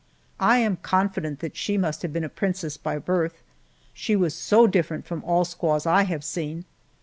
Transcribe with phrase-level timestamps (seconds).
[0.39, 3.43] I am confident that she must have been a princess by birth,
[3.93, 6.65] she was so different from all squaws I have seen.